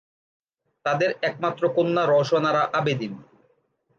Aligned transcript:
তাদের 0.85 1.09
একমাত্র 1.21 1.63
কন্যা 1.75 2.03
রওশন 2.05 2.43
আরা 2.45 2.63
আবেদীন। 2.73 3.13